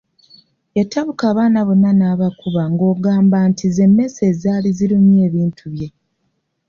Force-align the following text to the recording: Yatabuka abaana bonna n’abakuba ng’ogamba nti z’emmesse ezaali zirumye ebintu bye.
Yatabuka 0.77 1.23
abaana 1.31 1.59
bonna 1.67 1.91
n’abakuba 1.99 2.61
ng’ogamba 2.71 3.37
nti 3.49 3.65
z’emmesse 3.75 4.21
ezaali 4.31 4.69
zirumye 4.77 5.19
ebintu 5.27 5.63
bye. 5.73 5.87